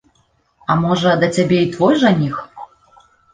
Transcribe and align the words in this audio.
А 0.71 0.77
можа, 0.83 1.11
да 1.23 1.29
цябе 1.35 1.59
і 1.67 1.67
твой 1.75 2.01
жаніх? 2.05 2.41